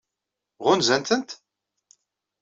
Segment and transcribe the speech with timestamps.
[0.65, 1.29] Ɣunzan-tent?